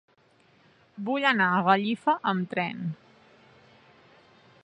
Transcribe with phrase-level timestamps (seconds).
[1.09, 2.81] Vull anar a Gallifa amb tren.